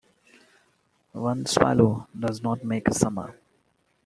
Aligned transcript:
One 1.13 1.45
swallow 1.45 2.07
does 2.19 2.41
not 2.41 2.63
make 2.63 2.87
a 2.87 2.93
summer. 2.95 3.35